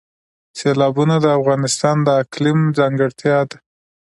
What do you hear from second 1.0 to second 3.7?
د افغانستان د اقلیم ځانګړتیا ده.